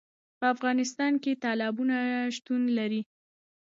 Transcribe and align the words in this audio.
په 0.39 0.45
افغانستان 0.53 1.13
کې 1.23 1.39
تالابونه 1.43 1.97
شتون 2.35 2.61
لري. 2.77 3.01